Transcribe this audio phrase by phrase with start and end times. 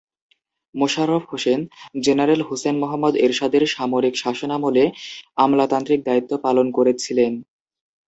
[0.75, 1.59] Mosharraf Hossain
[2.05, 4.83] general Hussain Muhammad এরশাদের সামরিক শাসনামলে
[5.37, 7.31] আমলাতান্ত্রিক দায়িত্ব পালন করেছিলেন।